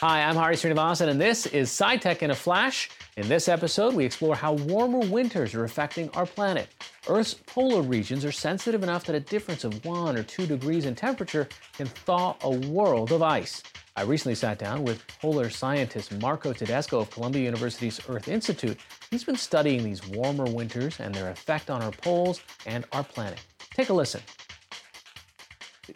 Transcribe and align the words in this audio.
Hi, 0.00 0.24
I'm 0.24 0.36
Hari 0.36 0.56
Sreenivasan, 0.56 1.08
and 1.08 1.18
this 1.18 1.46
is 1.46 1.70
SciTech 1.70 2.20
in 2.20 2.30
a 2.30 2.34
Flash. 2.34 2.90
In 3.16 3.26
this 3.28 3.48
episode, 3.48 3.94
we 3.94 4.04
explore 4.04 4.36
how 4.36 4.52
warmer 4.52 4.98
winters 4.98 5.54
are 5.54 5.64
affecting 5.64 6.10
our 6.10 6.26
planet. 6.26 6.68
Earth's 7.08 7.32
polar 7.32 7.80
regions 7.80 8.22
are 8.22 8.30
sensitive 8.30 8.82
enough 8.82 9.06
that 9.06 9.16
a 9.16 9.20
difference 9.20 9.64
of 9.64 9.82
one 9.86 10.18
or 10.18 10.22
two 10.22 10.46
degrees 10.46 10.84
in 10.84 10.94
temperature 10.94 11.48
can 11.78 11.86
thaw 11.86 12.36
a 12.42 12.50
world 12.50 13.10
of 13.10 13.22
ice. 13.22 13.62
I 13.96 14.02
recently 14.02 14.34
sat 14.34 14.58
down 14.58 14.84
with 14.84 15.02
polar 15.22 15.48
scientist 15.48 16.12
Marco 16.20 16.52
Tedesco 16.52 17.00
of 17.00 17.10
Columbia 17.10 17.44
University's 17.44 17.98
Earth 18.06 18.28
Institute. 18.28 18.76
He's 19.10 19.24
been 19.24 19.34
studying 19.34 19.82
these 19.82 20.06
warmer 20.08 20.44
winters 20.44 21.00
and 21.00 21.14
their 21.14 21.30
effect 21.30 21.70
on 21.70 21.80
our 21.80 21.92
poles 21.92 22.42
and 22.66 22.84
our 22.92 23.02
planet. 23.02 23.40
Take 23.72 23.88
a 23.88 23.94
listen. 23.94 24.20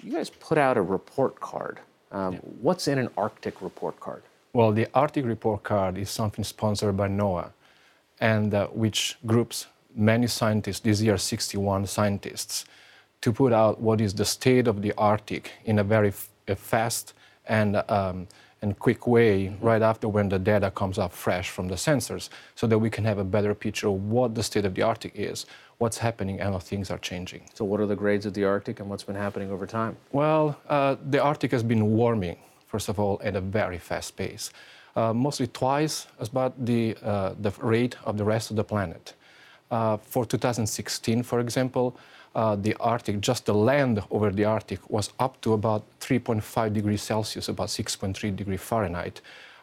You 0.02 0.12
guys 0.12 0.30
put 0.30 0.56
out 0.56 0.78
a 0.78 0.82
report 0.82 1.38
card 1.38 1.80
um, 2.12 2.34
yeah. 2.34 2.40
What's 2.60 2.88
in 2.88 2.98
an 2.98 3.08
Arctic 3.16 3.62
report 3.62 3.98
card? 4.00 4.22
Well, 4.52 4.72
the 4.72 4.88
Arctic 4.94 5.24
report 5.24 5.62
card 5.62 5.96
is 5.96 6.10
something 6.10 6.44
sponsored 6.44 6.96
by 6.96 7.08
NOAA, 7.08 7.52
and 8.20 8.52
uh, 8.52 8.66
which 8.68 9.16
groups 9.26 9.66
many 9.94 10.26
scientists, 10.26 10.80
this 10.80 11.00
year 11.00 11.16
61 11.16 11.86
scientists, 11.86 12.64
to 13.20 13.32
put 13.32 13.52
out 13.52 13.80
what 13.80 14.00
is 14.00 14.14
the 14.14 14.24
state 14.24 14.66
of 14.66 14.82
the 14.82 14.92
Arctic 14.96 15.52
in 15.64 15.78
a 15.78 15.84
very 15.84 16.08
f- 16.08 16.30
fast 16.56 17.14
and 17.46 17.76
um, 17.88 18.26
and 18.62 18.78
quick 18.78 19.06
way 19.06 19.56
right 19.60 19.82
after 19.82 20.08
when 20.08 20.28
the 20.28 20.38
data 20.38 20.70
comes 20.70 20.98
up 20.98 21.12
fresh 21.12 21.48
from 21.50 21.68
the 21.68 21.74
sensors 21.74 22.28
so 22.54 22.66
that 22.66 22.78
we 22.78 22.90
can 22.90 23.04
have 23.04 23.18
a 23.18 23.24
better 23.24 23.54
picture 23.54 23.88
of 23.88 24.04
what 24.04 24.34
the 24.34 24.42
state 24.42 24.64
of 24.64 24.74
the 24.74 24.82
Arctic 24.82 25.12
is, 25.14 25.46
what's 25.78 25.98
happening, 25.98 26.40
and 26.40 26.52
how 26.52 26.58
things 26.58 26.90
are 26.90 26.98
changing. 26.98 27.42
So, 27.54 27.64
what 27.64 27.80
are 27.80 27.86
the 27.86 27.96
grades 27.96 28.26
of 28.26 28.34
the 28.34 28.44
Arctic 28.44 28.80
and 28.80 28.90
what's 28.90 29.04
been 29.04 29.16
happening 29.16 29.50
over 29.50 29.66
time? 29.66 29.96
Well, 30.12 30.58
uh, 30.68 30.96
the 31.08 31.22
Arctic 31.22 31.52
has 31.52 31.62
been 31.62 31.92
warming, 31.96 32.36
first 32.66 32.88
of 32.88 33.00
all, 33.00 33.20
at 33.24 33.34
a 33.34 33.40
very 33.40 33.78
fast 33.78 34.16
pace, 34.16 34.50
uh, 34.94 35.14
mostly 35.14 35.46
twice 35.46 36.06
as 36.18 36.28
about 36.28 36.66
the, 36.66 36.96
uh, 37.02 37.34
the 37.40 37.50
rate 37.60 37.96
of 38.04 38.18
the 38.18 38.24
rest 38.24 38.50
of 38.50 38.56
the 38.56 38.64
planet. 38.64 39.14
Uh, 39.70 39.96
for 39.98 40.24
2016, 40.24 41.22
for 41.22 41.40
example, 41.40 41.96
uh, 42.34 42.56
the 42.56 42.74
Arctic, 42.80 43.20
just 43.20 43.46
the 43.46 43.54
land 43.54 44.02
over 44.10 44.30
the 44.30 44.44
Arctic, 44.44 44.88
was 44.90 45.12
up 45.18 45.40
to 45.40 45.52
about 45.52 45.82
3.5 46.00 46.72
degrees 46.72 47.02
Celsius, 47.02 47.48
about 47.48 47.68
6.3 47.68 48.34
degrees 48.36 48.60
Fahrenheit, 48.60 49.20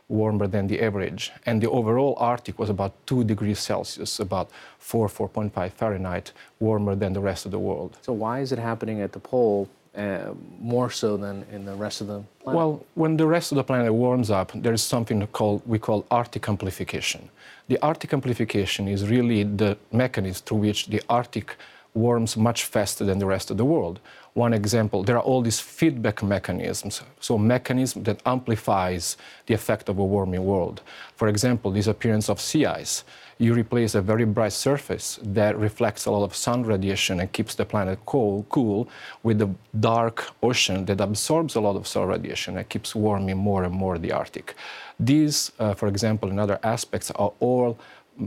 warmer 0.09 0.47
than 0.47 0.67
the 0.67 0.81
average. 0.81 1.31
And 1.45 1.61
the 1.61 1.69
overall 1.69 2.15
Arctic 2.17 2.59
was 2.59 2.69
about 2.69 2.93
2 3.07 3.23
degrees 3.23 3.59
Celsius, 3.59 4.19
about 4.19 4.49
4, 4.79 5.07
4.5 5.07 5.71
Fahrenheit, 5.71 6.31
warmer 6.59 6.95
than 6.95 7.13
the 7.13 7.21
rest 7.21 7.45
of 7.45 7.51
the 7.51 7.59
world. 7.59 7.97
So, 8.01 8.13
why 8.13 8.39
is 8.39 8.51
it 8.51 8.59
happening 8.59 9.01
at 9.01 9.11
the 9.11 9.19
pole 9.19 9.69
uh, 9.97 10.33
more 10.59 10.89
so 10.89 11.17
than 11.17 11.45
in 11.51 11.65
the 11.65 11.75
rest 11.75 12.01
of 12.01 12.07
the 12.07 12.23
planet? 12.39 12.57
Well, 12.57 12.85
when 12.93 13.17
the 13.17 13.25
rest 13.25 13.51
of 13.51 13.55
the 13.55 13.63
planet 13.63 13.93
warms 13.93 14.29
up, 14.29 14.51
there 14.53 14.73
is 14.73 14.83
something 14.83 15.25
called 15.27 15.61
we 15.65 15.79
call 15.79 16.05
Arctic 16.11 16.47
amplification. 16.47 17.29
The 17.67 17.79
Arctic 17.81 18.13
amplification 18.13 18.87
is 18.87 19.09
really 19.09 19.43
the 19.43 19.77
mechanism 19.91 20.43
through 20.45 20.59
which 20.59 20.87
the 20.87 21.01
Arctic 21.09 21.55
warms 21.97 22.37
much 22.37 22.65
faster 22.65 23.03
than 23.03 23.19
the 23.19 23.25
rest 23.25 23.51
of 23.51 23.57
the 23.57 23.65
world. 23.65 23.99
One 24.33 24.53
example, 24.53 25.03
there 25.03 25.17
are 25.17 25.23
all 25.23 25.41
these 25.41 25.59
feedback 25.59 26.21
mechanisms, 26.21 27.01
so 27.19 27.39
mechanism 27.39 28.03
that 28.03 28.21
amplifies 28.23 29.17
the 29.47 29.55
effect 29.55 29.89
of 29.89 29.97
a 29.97 30.05
warming 30.05 30.45
world. 30.45 30.81
For 31.15 31.27
example, 31.27 31.71
disappearance 31.71 32.29
of 32.29 32.39
sea 32.39 32.65
ice. 32.67 33.03
You 33.39 33.53
replace 33.53 33.95
a 33.95 34.01
very 34.01 34.25
bright 34.25 34.53
surface 34.53 35.19
that 35.23 35.57
reflects 35.57 36.05
a 36.05 36.11
lot 36.11 36.23
of 36.23 36.35
sun 36.35 36.63
radiation 36.63 37.19
and 37.19 37.31
keeps 37.31 37.55
the 37.55 37.65
planet 37.65 37.99
cool, 38.05 38.45
cool 38.49 38.87
with 39.23 39.41
a 39.41 39.49
dark 39.79 40.31
ocean 40.43 40.85
that 40.85 41.01
absorbs 41.01 41.55
a 41.55 41.61
lot 41.61 41.75
of 41.75 41.87
solar 41.87 42.07
radiation 42.07 42.57
and 42.57 42.69
keeps 42.69 42.93
warming 42.95 43.37
more 43.37 43.63
and 43.63 43.73
more 43.73 43.97
the 43.97 44.11
Arctic. 44.11 44.55
These, 44.99 45.51
uh, 45.59 45.73
for 45.73 45.87
example, 45.87 46.29
and 46.29 46.39
other 46.39 46.59
aspects 46.63 47.11
are 47.11 47.33
all 47.39 47.77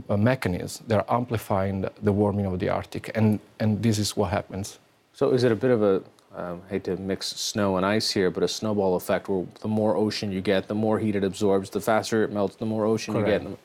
mechanisms 0.09 0.81
that 0.87 1.05
are 1.05 1.15
amplifying 1.17 1.85
the 2.01 2.11
warming 2.11 2.45
of 2.45 2.59
the 2.59 2.69
Arctic, 2.69 3.11
and, 3.15 3.39
and 3.59 3.81
this 3.81 3.99
is 3.99 4.15
what 4.15 4.31
happens. 4.31 4.79
So, 5.13 5.31
is 5.31 5.43
it 5.43 5.51
a 5.51 5.55
bit 5.55 5.71
of 5.71 5.83
a 5.83 6.01
um, 6.35 6.61
hate 6.69 6.85
to 6.85 6.95
mix 6.97 7.27
snow 7.27 7.77
and 7.77 7.85
ice 7.85 8.09
here, 8.09 8.31
but 8.31 8.43
a 8.43 8.47
snowball 8.47 8.95
effect 8.95 9.27
where 9.27 9.45
the 9.61 9.67
more 9.67 9.95
ocean 9.95 10.31
you 10.31 10.41
get, 10.41 10.67
the 10.67 10.75
more 10.75 10.97
heat 10.99 11.15
it 11.15 11.23
absorbs, 11.23 11.69
the 11.69 11.81
faster 11.81 12.23
it 12.23 12.31
melts, 12.31 12.55
the 12.55 12.65
more 12.65 12.85
ocean 12.85 13.13
Correct. 13.13 13.43
you 13.43 13.49
get. 13.49 13.59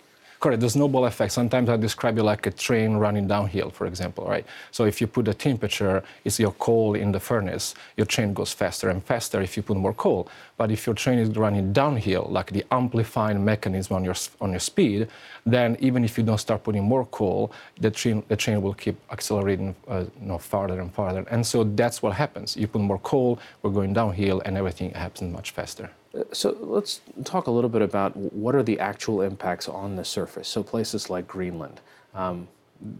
Correct. 0.46 0.60
The 0.60 0.70
snowball 0.70 1.06
effect. 1.06 1.32
Sometimes 1.32 1.68
I 1.68 1.76
describe 1.76 2.16
it 2.18 2.22
like 2.22 2.46
a 2.46 2.52
train 2.52 2.98
running 2.98 3.26
downhill, 3.26 3.68
for 3.70 3.84
example, 3.84 4.26
right? 4.28 4.46
So 4.70 4.84
if 4.84 5.00
you 5.00 5.08
put 5.08 5.26
a 5.26 5.34
temperature, 5.34 6.04
it's 6.24 6.38
your 6.38 6.52
coal 6.52 6.94
in 6.94 7.10
the 7.10 7.18
furnace, 7.18 7.74
your 7.96 8.06
train 8.06 8.32
goes 8.32 8.52
faster 8.52 8.88
and 8.90 9.02
faster 9.02 9.40
if 9.40 9.56
you 9.56 9.64
put 9.64 9.76
more 9.76 9.92
coal. 9.92 10.28
But 10.56 10.70
if 10.70 10.86
your 10.86 10.94
train 10.94 11.18
is 11.18 11.30
running 11.36 11.72
downhill, 11.72 12.28
like 12.30 12.52
the 12.52 12.64
amplifying 12.70 13.44
mechanism 13.44 13.96
on 13.96 14.04
your 14.04 14.14
on 14.40 14.52
your 14.52 14.60
speed, 14.60 15.08
then 15.44 15.76
even 15.80 16.04
if 16.04 16.16
you 16.16 16.22
don't 16.22 16.38
start 16.38 16.62
putting 16.62 16.84
more 16.84 17.06
coal, 17.06 17.50
the 17.80 17.90
train 17.90 18.22
the 18.28 18.36
train 18.36 18.62
will 18.62 18.74
keep 18.74 18.94
accelerating, 19.10 19.74
uh, 19.88 20.04
you 20.20 20.28
know, 20.28 20.38
farther 20.38 20.78
and 20.78 20.94
farther. 20.94 21.24
And 21.28 21.44
so 21.44 21.64
that's 21.64 22.02
what 22.02 22.12
happens. 22.12 22.56
You 22.56 22.68
put 22.68 22.82
more 22.82 23.00
coal, 23.00 23.40
we're 23.62 23.72
going 23.72 23.94
downhill, 23.94 24.42
and 24.44 24.56
everything 24.56 24.92
happens 24.92 25.32
much 25.32 25.50
faster. 25.50 25.90
So 26.32 26.56
let's 26.60 27.00
talk 27.24 27.46
a 27.46 27.50
little 27.50 27.70
bit 27.70 27.82
about 27.82 28.16
what 28.16 28.54
are 28.54 28.62
the 28.62 28.78
actual 28.80 29.22
impacts 29.22 29.68
on 29.68 29.96
the 29.96 30.04
surface. 30.04 30.48
So 30.48 30.62
places 30.62 31.10
like 31.10 31.26
Greenland, 31.26 31.80
um, 32.14 32.48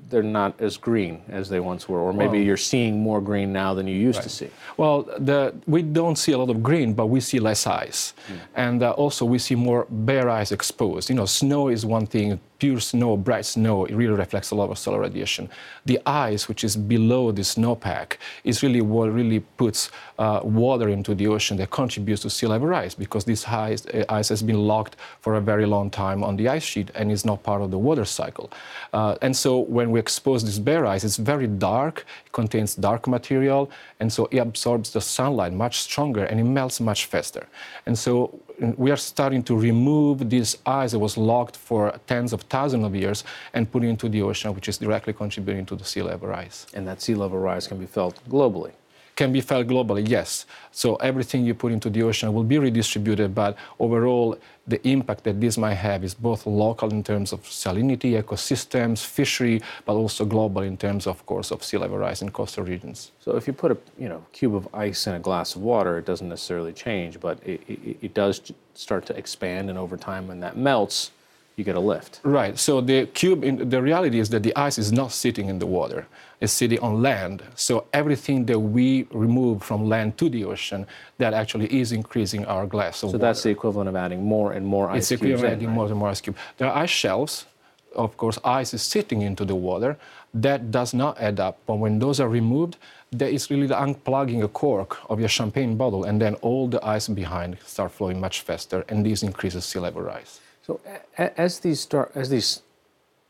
they're 0.09 0.23
not 0.23 0.61
as 0.61 0.77
green 0.77 1.23
as 1.29 1.49
they 1.49 1.61
once 1.61 1.89
were, 1.89 2.01
or 2.01 2.13
maybe 2.13 2.39
well, 2.39 2.47
you're 2.47 2.57
seeing 2.57 3.01
more 3.01 3.21
green 3.21 3.53
now 3.53 3.75
than 3.75 3.87
you 3.87 3.95
used 3.95 4.19
right. 4.19 4.23
to 4.23 4.29
see. 4.29 4.51
Well, 4.77 5.03
the, 5.19 5.55
we 5.67 5.83
don't 5.83 6.17
see 6.17 6.33
a 6.33 6.39
lot 6.39 6.51
of 6.51 6.63
green, 6.63 6.95
but 6.95 7.07
we 7.07 7.21
see 7.21 7.39
less 7.39 7.67
ice, 7.67 8.15
mm. 8.29 8.39
and 8.55 8.83
uh, 8.83 8.93
also 8.93 9.25
we 9.25 9.39
see 9.39 9.55
more 9.55 9.87
bare 9.91 10.31
ice 10.31 10.51
exposed. 10.53 11.11
You 11.11 11.17
know, 11.17 11.27
snow 11.27 11.69
is 11.69 11.85
one 11.85 12.07
thing 12.07 12.41
pure 12.59 12.81
snow, 12.81 13.17
bright 13.17 13.45
snow, 13.45 13.85
it 13.85 13.95
really 13.95 14.15
reflects 14.15 14.51
a 14.51 14.55
lot 14.55 14.71
of 14.71 14.79
solar 14.79 15.01
radiation. 15.01 15.49
The 15.85 16.01
ice, 16.07 16.49
which 16.49 16.65
is 16.65 16.77
below 16.77 17.33
the 17.33 17.43
snowpack, 17.43 18.17
is 18.45 18.63
really 18.63 18.81
what 18.81 19.13
really 19.13 19.41
puts 19.41 19.91
uh, 20.19 20.41
water 20.43 20.89
into 20.89 21.15
the 21.15 21.27
ocean 21.27 21.57
that 21.59 21.71
contributes 21.71 22.23
to 22.23 22.31
sea 22.31 22.47
level 22.47 22.69
rise 22.69 22.95
because 22.95 23.25
this 23.25 23.47
ice, 23.47 23.87
uh, 23.87 24.05
ice, 24.09 24.29
has 24.29 24.43
been 24.43 24.67
locked 24.67 24.97
for 25.21 25.35
a 25.35 25.41
very 25.41 25.67
long 25.67 25.91
time 25.91 26.25
on 26.25 26.37
the 26.37 26.49
ice 26.49 26.63
sheet 26.63 26.91
and 26.95 27.13
is 27.13 27.25
not 27.25 27.43
part 27.43 27.63
of 27.63 27.71
the 27.71 27.79
water 27.79 28.05
cycle. 28.05 28.51
Uh, 28.93 29.17
and 29.23 29.37
so 29.37 29.59
when 29.59 29.91
we 29.91 30.01
expose 30.01 30.45
this 30.45 30.59
bare 30.59 30.87
ice, 30.87 31.05
it's 31.05 31.17
very 31.17 31.47
dark, 31.47 32.07
it 32.25 32.33
contains 32.33 32.75
dark 32.75 33.07
material, 33.07 33.71
and 34.01 34.13
so 34.13 34.29
it 34.31 34.39
absorbs 34.39 34.91
the 34.91 35.01
sunlight 35.01 35.53
much 35.53 35.81
stronger 35.81 36.25
and 36.25 36.41
it 36.41 36.45
melts 36.45 36.81
much 36.81 37.07
faster. 37.07 37.47
And 37.87 37.99
so 37.99 38.41
we 38.77 38.91
are 38.91 38.97
starting 38.97 39.43
to 39.45 39.57
remove 39.57 40.31
this 40.31 40.57
ice 40.65 40.93
that 40.93 40.99
was 40.99 41.17
locked 41.17 41.57
for 41.57 41.99
tens 42.07 42.33
of 42.33 42.43
thousands 42.43 42.85
of 42.85 42.95
years 42.95 43.25
and 43.55 43.71
put 43.71 43.85
into 43.85 44.09
the 44.09 44.23
ocean, 44.23 44.55
which 44.55 44.69
is 44.69 44.79
directly 44.79 45.13
contributing 45.13 45.67
to 45.67 45.77
the 45.77 45.85
sea 45.85 46.03
level 46.03 46.29
rise. 46.29 46.67
And 46.75 46.87
that 46.87 47.03
sea 47.03 47.15
level 47.15 47.39
rise 47.39 47.67
can 47.67 47.79
be 47.79 47.87
felt 47.87 48.19
globally 48.29 48.73
can 49.17 49.33
be 49.33 49.41
felt 49.41 49.67
globally, 49.67 50.07
yes. 50.07 50.45
So 50.71 50.97
everything 50.97 51.45
you 51.45 51.55
put 51.55 51.73
into 51.73 51.89
the 51.89 52.03
ocean 52.03 52.33
will 52.35 52.45
be 52.45 52.59
redistributed, 52.59 53.35
but 53.35 53.57
overall, 53.81 54.39
the 54.67 54.87
impact 54.87 55.25
that 55.25 55.41
this 55.41 55.57
might 55.57 55.75
have 55.75 56.05
is 56.05 56.15
both 56.15 56.47
local 56.47 56.91
in 56.91 57.03
terms 57.03 57.33
of 57.33 57.43
salinity, 57.43 58.23
ecosystems, 58.23 59.05
fishery, 59.05 59.63
but 59.87 59.95
also 59.95 60.25
global 60.25 60.63
in 60.63 60.77
terms, 60.77 61.07
of 61.07 61.25
course, 61.25 61.51
of 61.51 61.65
sea 61.65 61.79
level 61.79 61.97
rise 61.97 62.21
in 62.21 62.31
coastal 62.31 62.65
regions. 62.65 63.13
So 63.21 63.37
if 63.37 63.47
you 63.47 63.55
put 63.55 63.73
a 63.73 63.79
you 63.99 64.09
know 64.09 64.25
cube 64.33 64.55
of 64.55 64.69
ice 64.75 65.07
in 65.07 65.15
a 65.15 65.21
glass 65.21 65.57
of 65.57 65.63
water, 65.63 65.99
it 65.99 66.05
doesn't 66.05 66.29
necessarily 66.29 66.73
change, 66.73 67.19
but 67.19 67.39
it, 67.45 67.61
it, 67.67 67.97
it 68.03 68.15
does 68.15 68.53
start 68.75 69.07
to 69.07 69.17
expand, 69.17 69.71
and 69.71 69.79
over 69.79 69.97
time, 69.97 70.29
when 70.29 70.41
that 70.41 70.57
melts, 70.59 71.11
you 71.57 71.65
get 71.65 71.75
a 71.75 71.81
lift. 71.81 72.21
Right. 72.23 72.59
So 72.59 72.83
the 72.83 73.07
cube, 73.07 73.43
in, 73.43 73.71
the 73.71 73.81
reality 73.81 74.19
is 74.19 74.29
that 74.31 74.43
the 74.43 74.55
ice 74.57 74.77
is 74.79 74.93
not 74.93 75.11
sitting 75.11 75.49
in 75.49 75.59
the 75.59 75.67
water; 75.67 76.07
it's 76.41 76.53
sitting 76.53 76.79
on 76.81 77.01
land. 77.01 77.43
So 77.55 77.87
everything 77.95 78.45
that 78.47 78.59
we 78.59 79.07
remove 79.11 79.63
from 79.63 79.89
land 79.89 80.19
to 80.19 80.29
the 80.29 80.45
ocean, 80.45 80.87
that 81.17 81.33
actually 81.33 81.69
is 81.81 81.93
increasing 81.93 82.45
our 82.45 82.67
glass. 82.67 82.99
so 82.99 83.07
water. 83.07 83.19
that's 83.19 83.43
the 83.43 83.51
equivalent 83.51 83.89
of 83.89 83.97
adding 83.97 84.23
more 84.23 84.53
and 84.53 84.67
more 84.67 84.91
ice 84.91 84.99
it's 84.99 85.09
cubes. 85.09 85.23
It's 85.23 85.23
equivalent 85.23 85.47
of 85.47 85.57
adding 85.57 85.71
more 85.71 85.87
and 85.87 85.97
more 85.97 86.09
ice 86.11 86.21
cubes. 86.21 86.39
There 86.59 86.69
are 86.69 86.77
ice 86.83 86.91
shelves. 86.91 87.47
Of 87.95 88.19
course, 88.19 88.39
ice 88.45 88.75
is 88.75 88.83
sitting 88.83 89.23
into 89.23 89.47
the 89.47 89.55
water. 89.55 89.97
That 90.35 90.71
does 90.71 90.93
not 90.93 91.19
add 91.19 91.41
up. 91.41 91.57
But 91.65 91.77
when 91.77 91.99
those 91.99 92.21
are 92.21 92.29
removed, 92.29 92.77
there 93.11 93.31
is 93.31 93.51
really 93.51 93.67
the 93.67 93.77
unplugging 93.77 94.45
a 94.45 94.49
cork 94.49 94.99
of 95.09 95.19
your 95.19 95.31
champagne 95.31 95.79
bottle, 95.79 96.05
and 96.05 96.21
then 96.21 96.35
all 96.43 96.69
the 96.69 96.85
ice 96.85 97.09
behind 97.09 97.57
start 97.65 97.93
flowing 97.93 98.21
much 98.21 98.43
faster, 98.43 98.85
and 98.91 99.07
this 99.07 99.23
increases 99.23 99.65
sea 99.65 99.79
level 99.79 100.03
rise. 100.03 100.41
So 100.67 100.81
as 101.17 101.61
these 101.61 101.79
start, 101.79 102.11
as 102.17 102.29
these 102.29 102.63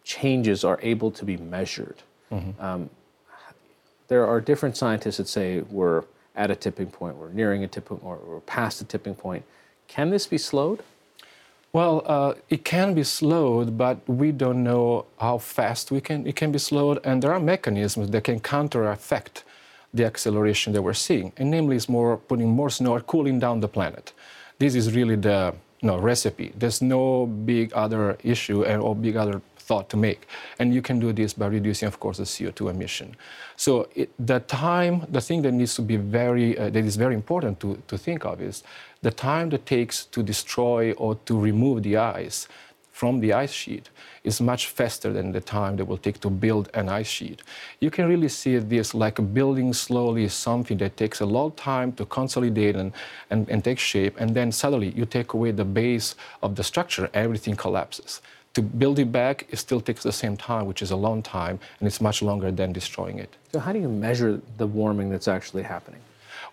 changes 0.05 0.65
are 0.65 0.79
able 0.83 1.11
to 1.11 1.23
be 1.23 1.37
measured, 1.37 1.97
mm-hmm. 2.33 2.59
um, 2.65 2.89
there 4.09 4.27
are 4.27 4.41
different 4.41 4.75
scientists 4.75 5.19
that 5.19 5.29
say 5.29 5.61
we're 5.61 6.05
at 6.35 6.51
a 6.51 6.57
tipping 6.57 6.87
point, 6.87 7.17
we're 7.17 7.33
nearing 7.33 7.63
a 7.63 7.69
tipping, 7.69 7.99
point, 7.99 8.03
or 8.03 8.19
we're 8.27 8.41
past 8.41 8.79
the 8.79 8.87
tipping 8.87 9.15
point. 9.15 9.45
Can 9.87 10.09
this 10.09 10.27
be 10.27 10.39
slowed? 10.39 10.83
Well, 11.75 12.03
uh, 12.07 12.35
it 12.49 12.65
can 12.65 12.95
be 12.95 13.05
slowed, 13.05 13.77
but 13.77 13.99
we 14.09 14.33
don't 14.33 14.65
know 14.65 15.05
how 15.21 15.37
fast 15.37 15.91
we 15.91 16.01
can. 16.01 16.27
It 16.27 16.37
can 16.37 16.53
be 16.53 16.59
slowed, 16.59 17.01
and 17.05 17.23
there 17.23 17.35
are 17.35 17.41
mechanisms 17.41 18.09
that 18.13 18.25
can 18.25 18.41
counter 18.41 18.91
effect 18.91 19.45
the 19.93 20.07
acceleration 20.07 20.73
that 20.73 20.81
we're 20.81 20.95
seeing, 20.95 21.35
and 21.37 21.51
namely, 21.51 21.77
is 21.77 21.87
more 21.87 22.17
putting 22.17 22.49
more 22.49 22.71
snow 22.71 22.93
or 22.93 23.01
cooling 23.01 23.39
down 23.39 23.61
the 23.61 23.69
planet. 23.69 24.15
This 24.59 24.75
is 24.75 24.95
really 24.95 25.17
the 25.17 25.55
no 25.83 25.99
recipe. 25.99 26.53
There's 26.57 26.83
no 26.83 27.27
big 27.27 27.73
other 27.73 28.17
issue 28.23 28.65
or 28.65 28.95
big 28.95 29.17
other 29.17 29.41
thought 29.67 29.89
to 29.91 29.97
make. 29.97 30.29
And 30.59 30.73
you 30.73 30.81
can 30.81 30.99
do 31.01 31.13
this 31.13 31.33
by 31.33 31.47
reducing, 31.47 31.89
of 31.89 31.99
course, 31.99 32.19
the 32.19 32.25
CO2 32.25 32.71
emission. 32.71 33.17
So 33.57 33.89
it, 33.95 34.11
the 34.19 34.41
time, 34.41 35.05
the 35.09 35.21
thing 35.21 35.43
that 35.43 35.53
needs 35.53 35.75
to 35.75 35.83
be 35.83 35.97
very, 35.97 36.57
uh, 36.57 36.71
that 36.71 36.85
is 36.85 36.97
very 36.97 37.15
important 37.15 37.59
to, 37.61 37.83
to 37.89 37.99
think 37.99 38.25
of 38.25 38.41
is 38.41 38.63
the 39.03 39.11
time 39.11 39.51
that 39.51 39.67
takes 39.67 40.07
to 40.07 40.23
destroy 40.23 40.93
or 40.93 41.17
to 41.27 41.39
remove 41.39 41.83
the 41.83 41.97
ice 41.97 42.49
from 42.97 43.21
the 43.21 43.31
ice 43.35 43.53
sheet 43.53 43.91
is 44.25 44.41
much 44.41 44.69
faster 44.69 45.13
than 45.13 45.31
the 45.31 45.41
time 45.59 45.77
that 45.77 45.85
will 45.85 45.99
take 46.07 46.19
to 46.19 46.31
build 46.31 46.71
an 46.73 46.89
ice 46.89 47.13
sheet. 47.17 47.43
You 47.79 47.91
can 47.91 48.09
really 48.09 48.31
see 48.31 48.57
this 48.57 48.95
like 48.95 49.19
building 49.35 49.75
slowly 49.75 50.27
something 50.29 50.79
that 50.79 50.97
takes 50.97 51.21
a 51.21 51.27
long 51.27 51.51
time 51.53 51.93
to 51.99 52.07
consolidate 52.07 52.75
and, 52.75 52.93
and, 53.29 53.51
and 53.51 53.63
take 53.63 53.79
shape, 53.79 54.15
and 54.19 54.35
then 54.35 54.51
suddenly 54.51 54.95
you 54.97 55.05
take 55.05 55.35
away 55.35 55.51
the 55.51 55.69
base 55.83 56.15
of 56.43 56.57
the 56.57 56.65
structure, 56.65 57.11
everything 57.13 57.55
collapses. 57.55 58.23
To 58.55 58.63
build 58.63 58.99
it 58.99 59.13
back, 59.13 59.47
it 59.51 59.59
still 59.59 59.83
takes 59.83 60.03
the 60.03 60.17
same 60.23 60.35
time, 60.35 60.65
which 60.65 60.81
is 60.81 60.91
a 60.91 60.97
long 60.97 61.23
time, 61.23 61.59
and 61.79 61.87
it's 61.87 62.01
much 62.01 62.23
longer 62.23 62.51
than 62.51 62.73
destroying 62.73 63.19
it. 63.19 63.37
So, 63.53 63.59
how 63.59 63.73
do 63.75 63.79
you 63.79 63.91
measure 63.91 64.41
the 64.57 64.67
warming 64.67 65.11
that's 65.11 65.29
actually 65.29 65.65
happening? 65.65 66.01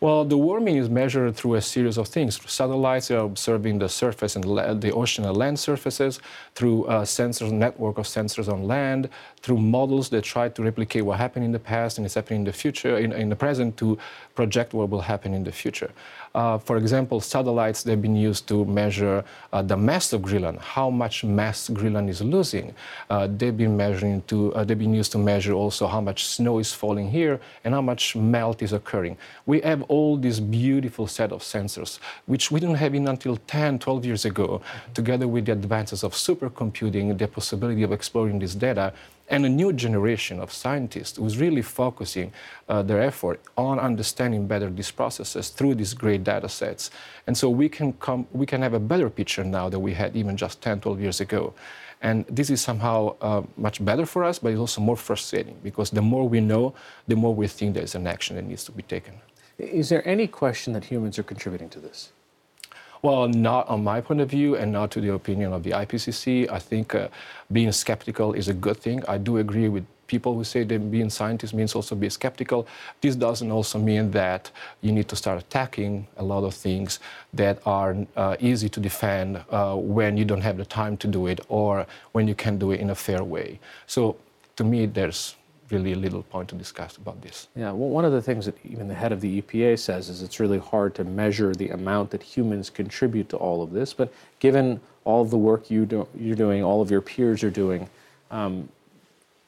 Well, 0.04 0.26
the 0.26 0.38
warming 0.38 0.76
is 0.76 0.90
measured 0.90 1.34
through 1.38 1.54
a 1.54 1.62
series 1.62 1.98
of 1.98 2.10
things. 2.10 2.38
Satellites 2.52 3.10
are 3.10 3.20
observing 3.20 3.80
the 3.80 3.88
surface 3.88 4.36
and 4.36 4.44
the 4.82 4.92
ocean 4.92 5.24
and 5.24 5.38
land 5.38 5.58
surfaces, 5.58 6.20
through 6.56 6.84
a 6.88 7.04
sensors 7.04 7.54
network 7.54 7.98
of 7.98 8.06
sensors 8.06 8.52
on 8.52 8.68
land, 8.68 9.08
through 9.42 9.60
models 9.60 10.10
that 10.10 10.26
try 10.26 10.50
to 10.50 10.62
replicate 10.62 11.06
what 11.06 11.20
happened 11.20 11.46
in 11.46 11.54
the 11.54 11.60
past 11.74 12.00
and 12.00 12.06
is 12.06 12.16
happening 12.16 12.42
in 12.42 12.44
the 12.44 12.52
future, 12.52 12.98
in, 12.98 13.14
in 13.14 13.30
the 13.30 13.36
present, 13.38 13.78
to 13.78 13.98
project 14.36 14.74
what 14.74 14.90
will 14.90 15.00
happen 15.00 15.34
in 15.34 15.46
the 15.46 15.54
future. 15.54 15.92
Uh, 16.36 16.58
for 16.58 16.78
example, 16.78 17.22
satellites 17.22 17.84
they've 17.84 18.02
been 18.02 18.16
used 18.16 18.48
to 18.48 18.66
measure 18.66 19.24
uh, 19.54 19.62
the 19.62 19.78
mass 19.78 20.14
of 20.14 20.22
Greenland, 20.22 20.60
how 20.60 20.90
much 20.90 21.24
mass 21.24 21.70
Greenland 21.70 22.10
is 22.10 22.22
losing. 22.22 22.74
Uh, 23.10 23.28
they've 23.38 23.56
been 23.56 23.78
measuring 23.78 24.22
to 24.24 24.54
uh, 24.56 24.64
they've 24.64 24.80
been 24.80 24.96
used 24.96 25.12
to 25.12 25.20
measure 25.20 25.54
also 25.54 25.86
how 25.86 26.02
much 26.02 26.26
snow 26.26 26.58
is 26.58 26.74
falling 26.74 27.10
here 27.10 27.40
and 27.64 27.74
how 27.74 27.82
much 27.82 28.16
melt 28.16 28.62
is 28.64 28.74
occurring. 28.74 29.16
We 29.46 29.62
have 29.62 29.84
all 29.94 30.18
this 30.18 30.40
beautiful 30.40 31.06
set 31.18 31.32
of 31.32 31.42
sensors, 31.42 32.00
which 32.26 32.46
we 32.52 32.60
didn't 32.60 32.82
have 32.84 32.94
in 32.96 33.08
until 33.08 33.36
10, 33.38 33.80
12 33.80 34.06
years 34.06 34.26
ago, 34.26 34.48
mm-hmm. 34.48 34.94
together 34.94 35.28
with 35.28 35.46
the 35.46 35.52
advances 35.52 36.04
of 36.04 36.14
supercomputing, 36.14 37.18
the 37.18 37.28
possibility 37.28 37.84
of 37.84 37.92
exploring 37.92 38.40
this 38.40 38.56
data 38.56 38.94
and 39.30 39.46
a 39.46 39.50
new 39.50 39.72
generation 39.72 40.40
of 40.40 40.52
scientists 40.52 41.18
who's 41.18 41.38
really 41.38 41.62
focusing 41.62 42.32
uh, 42.70 42.82
their 42.84 43.02
effort 43.02 43.40
on 43.56 43.80
understanding 43.80 44.48
better 44.48 44.70
these 44.70 44.92
processes 44.92 45.50
through 45.50 45.76
these 45.76 45.94
great 45.94 46.24
data 46.24 46.50
sets. 46.50 46.92
And 47.28 47.38
so 47.38 47.50
we 47.50 47.70
can, 47.70 47.94
come, 47.94 48.28
we 48.32 48.46
can 48.46 48.62
have 48.62 48.74
a 48.74 48.80
better 48.80 49.10
picture 49.10 49.44
now 49.44 49.70
than 49.70 49.82
we 49.82 49.94
had 49.94 50.16
even 50.16 50.36
just 50.36 50.62
10, 50.62 50.82
12 50.82 51.00
years 51.00 51.22
ago. 51.22 51.54
And 52.02 52.26
this 52.28 52.50
is 52.50 52.62
somehow 52.62 53.16
uh, 53.22 53.44
much 53.58 53.84
better 53.84 54.06
for 54.06 54.26
us, 54.26 54.38
but 54.40 54.50
it's 54.52 54.60
also 54.60 54.82
more 54.82 54.98
frustrating 54.98 55.58
because 55.64 55.90
the 55.90 56.02
more 56.02 56.28
we 56.28 56.42
know, 56.42 56.74
the 57.08 57.16
more 57.16 57.34
we 57.34 57.48
think 57.48 57.76
there's 57.76 57.96
an 57.96 58.08
action 58.08 58.36
that 58.36 58.46
needs 58.46 58.66
to 58.66 58.72
be 58.74 58.84
taken. 58.84 59.14
Is 59.58 59.90
there 59.90 60.08
any 60.08 60.28
question 60.28 60.74
that 60.74 60.86
humans 60.86 61.20
are 61.20 61.24
contributing 61.24 61.70
to 61.70 61.80
this? 61.80 62.12
Well, 63.02 63.28
not 63.28 63.68
on 63.68 63.84
my 63.84 64.00
point 64.00 64.22
of 64.22 64.30
view 64.30 64.56
and 64.56 64.72
not 64.72 64.90
to 64.92 65.02
the 65.02 65.14
opinion 65.14 65.52
of 65.52 65.64
the 65.64 65.72
IPCC. 65.72 66.50
I 66.50 66.60
think 66.60 66.96
uh, 66.96 67.10
being 67.52 67.72
skeptical 67.74 68.34
is 68.34 68.48
a 68.48 68.54
good 68.54 68.78
thing. 68.78 69.04
I 69.10 69.18
do 69.18 69.38
agree 69.38 69.68
with 69.68 69.86
people 70.08 70.34
who 70.36 70.44
say 70.44 70.64
that 70.64 70.92
being 70.92 71.10
scientist 71.10 71.54
means 71.54 71.76
also 71.76 71.96
be 71.96 72.10
skeptical. 72.10 72.68
This 73.02 73.16
doesn't 73.16 73.52
also 73.52 73.78
mean 73.78 74.12
that 74.12 74.52
you 74.82 74.92
need 74.92 75.08
to 75.10 75.16
start 75.16 75.38
attacking 75.40 76.08
a 76.18 76.24
lot 76.24 76.44
of 76.44 76.54
things 76.54 77.00
that 77.34 77.60
are 77.66 77.96
uh, 78.16 78.38
easy 78.40 78.70
to 78.70 78.80
defend 78.80 79.44
uh, 79.50 79.76
when 79.76 80.16
you 80.16 80.26
don't 80.26 80.42
have 80.42 80.58
the 80.58 80.66
time 80.66 80.96
to 80.98 81.08
do 81.08 81.28
it 81.28 81.42
or 81.50 81.86
when 82.14 82.28
you 82.28 82.36
can 82.36 82.58
do 82.58 82.72
it 82.72 82.80
in 82.80 82.90
a 82.90 82.96
fair 82.96 83.24
way. 83.24 83.60
So 83.86 84.16
to 84.56 84.64
me, 84.64 84.86
there's 84.86 85.36
really 85.70 85.96
little 85.96 86.24
point 86.24 86.50
to 86.50 86.56
discuss 86.56 86.98
about 86.98 87.22
this. 87.22 87.48
Yeah, 87.56 87.72
well, 87.72 87.90
one 87.90 88.06
of 88.06 88.12
the 88.12 88.22
things 88.22 88.46
that 88.46 88.56
even 88.66 88.88
the 88.88 88.94
head 88.94 89.12
of 89.12 89.22
the 89.22 89.42
EPA 89.42 89.80
says 89.80 90.10
is 90.10 90.22
it's 90.22 90.40
really 90.40 90.60
hard 90.60 90.96
to 90.96 91.04
measure 91.04 91.54
the 91.54 91.70
amount 91.70 92.12
that 92.12 92.22
humans 92.22 92.70
contribute 92.70 93.30
to 93.30 93.38
all 93.38 93.64
of 93.64 93.72
this. 93.72 93.94
But 93.94 94.14
given 94.40 94.80
all 95.06 95.22
of 95.22 95.30
the 95.30 95.38
work 95.38 95.72
you 95.72 95.86
do, 95.86 96.08
you're 96.16 96.36
doing, 96.36 96.64
all 96.64 96.82
of 96.82 96.92
your 96.92 97.02
peers 97.02 97.44
are 97.44 97.52
doing, 97.52 97.90
um, 98.32 98.70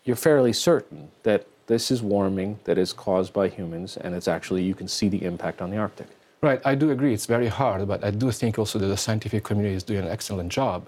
you're 0.04 0.16
fairly 0.16 0.54
certain 0.54 1.10
that 1.24 1.48
this 1.68 1.90
is 1.90 2.02
warming 2.02 2.60
that 2.66 2.78
is 2.78 2.94
caused 2.94 3.34
by 3.34 3.48
humans, 3.48 3.98
and 3.98 4.14
it's 4.14 4.28
actually 4.28 4.64
you 4.64 4.76
can 4.76 4.88
see 4.88 5.10
the 5.10 5.24
impact 5.24 5.62
on 5.62 5.72
the 5.72 5.78
Arctic. 5.78 6.08
Right, 6.42 6.62
I 6.64 6.76
do 6.76 6.92
agree. 6.92 7.14
It's 7.14 7.26
very 7.26 7.48
hard, 7.48 7.88
but 7.88 8.04
I 8.04 8.12
do 8.12 8.30
think 8.30 8.60
also 8.60 8.78
that 8.78 8.86
the 8.86 8.98
scientific 8.98 9.44
community 9.44 9.76
is 9.76 9.84
doing 9.84 10.02
an 10.02 10.08
excellent 10.08 10.52
job. 10.52 10.88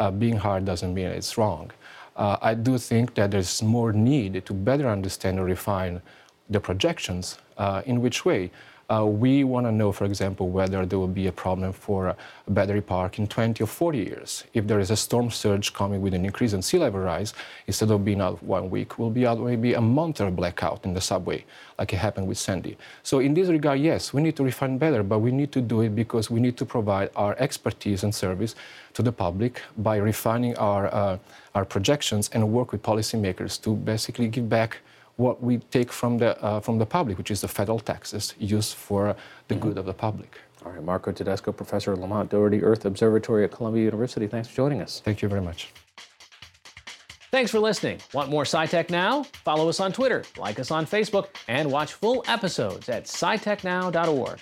Uh, 0.00 0.10
being 0.10 0.36
hard 0.36 0.64
doesn't 0.64 0.92
mean 0.92 1.06
it's 1.06 1.38
wrong 1.38 1.70
uh, 2.18 2.36
I 2.42 2.54
do 2.54 2.76
think 2.78 3.14
that 3.14 3.30
there's 3.30 3.62
more 3.62 3.92
need 3.92 4.44
to 4.44 4.52
better 4.52 4.88
understand 4.88 5.38
and 5.38 5.46
refine 5.46 6.02
the 6.50 6.60
projections. 6.60 7.38
Uh, 7.56 7.82
in 7.86 8.00
which 8.00 8.24
way? 8.24 8.50
Uh, 8.90 9.04
we 9.04 9.44
want 9.44 9.66
to 9.66 9.70
know, 9.70 9.92
for 9.92 10.06
example, 10.06 10.48
whether 10.48 10.86
there 10.86 10.98
will 10.98 11.06
be 11.06 11.26
a 11.26 11.32
problem 11.32 11.74
for 11.74 12.06
a 12.08 12.16
battery 12.48 12.80
park 12.80 13.18
in 13.18 13.26
20 13.26 13.62
or 13.62 13.66
40 13.66 13.98
years. 13.98 14.44
If 14.54 14.66
there 14.66 14.80
is 14.80 14.90
a 14.90 14.96
storm 14.96 15.30
surge 15.30 15.74
coming 15.74 16.00
with 16.00 16.14
an 16.14 16.24
increase 16.24 16.54
in 16.54 16.62
sea 16.62 16.78
level 16.78 17.00
rise, 17.00 17.34
instead 17.66 17.90
of 17.90 18.02
being 18.02 18.22
out 18.22 18.42
one 18.42 18.70
week, 18.70 18.98
will 18.98 19.10
be 19.10 19.26
out 19.26 19.40
maybe 19.40 19.74
a 19.74 19.80
month 19.82 20.22
or 20.22 20.30
blackout 20.30 20.86
in 20.86 20.94
the 20.94 21.02
subway, 21.02 21.44
like 21.78 21.92
it 21.92 21.96
happened 21.96 22.28
with 22.28 22.38
Sandy. 22.38 22.78
So 23.02 23.18
in 23.18 23.34
this 23.34 23.50
regard, 23.50 23.78
yes, 23.78 24.14
we 24.14 24.22
need 24.22 24.36
to 24.36 24.42
refine 24.42 24.78
better, 24.78 25.02
but 25.02 25.18
we 25.18 25.32
need 25.32 25.52
to 25.52 25.60
do 25.60 25.82
it 25.82 25.94
because 25.94 26.30
we 26.30 26.40
need 26.40 26.56
to 26.56 26.64
provide 26.64 27.10
our 27.14 27.36
expertise 27.38 28.04
and 28.04 28.14
service 28.14 28.54
to 28.94 29.02
the 29.02 29.12
public 29.12 29.60
by 29.76 29.96
refining 29.96 30.56
our, 30.56 30.86
uh, 30.94 31.18
our 31.54 31.66
projections 31.66 32.30
and 32.32 32.50
work 32.50 32.72
with 32.72 32.82
policymakers 32.82 33.60
to 33.64 33.76
basically 33.76 34.28
give 34.28 34.48
back 34.48 34.78
what 35.18 35.42
we 35.42 35.58
take 35.58 35.92
from 35.92 36.18
the, 36.18 36.40
uh, 36.42 36.60
from 36.60 36.78
the 36.78 36.86
public, 36.86 37.18
which 37.18 37.30
is 37.30 37.40
the 37.40 37.48
federal 37.48 37.80
taxes 37.80 38.34
used 38.38 38.74
for 38.74 39.14
the 39.48 39.54
mm-hmm. 39.54 39.68
good 39.68 39.78
of 39.78 39.84
the 39.84 39.92
public. 39.92 40.38
All 40.64 40.72
right, 40.72 40.82
Marco 40.82 41.12
Tedesco, 41.12 41.52
professor 41.52 41.92
at 41.92 41.98
Lamont 41.98 42.30
Doherty 42.30 42.62
Earth 42.62 42.84
Observatory 42.84 43.44
at 43.44 43.50
Columbia 43.50 43.84
University. 43.84 44.26
Thanks 44.26 44.48
for 44.48 44.56
joining 44.56 44.80
us. 44.80 45.00
Thank 45.04 45.22
you 45.22 45.28
very 45.28 45.42
much. 45.42 45.72
Thanks 47.30 47.50
for 47.50 47.60
listening. 47.60 48.00
Want 48.14 48.30
more 48.30 48.44
SciTech 48.44 48.88
Now? 48.88 49.24
Follow 49.44 49.68
us 49.68 49.80
on 49.80 49.92
Twitter, 49.92 50.24
like 50.38 50.58
us 50.58 50.70
on 50.70 50.86
Facebook, 50.86 51.26
and 51.46 51.70
watch 51.70 51.92
full 51.92 52.24
episodes 52.26 52.88
at 52.88 53.04
scitechnow.org. 53.04 54.40